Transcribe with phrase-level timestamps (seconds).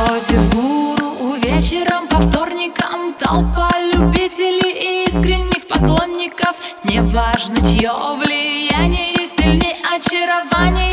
[0.06, 6.56] Напротив гуру у вечером по вторникам Толпа любителей и искренних поклонников.
[6.84, 7.92] Неважно, чье
[8.24, 10.85] влияние сильнее очарование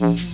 [0.00, 0.29] Mm-hmm.